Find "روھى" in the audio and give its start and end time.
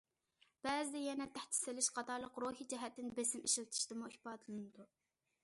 2.45-2.67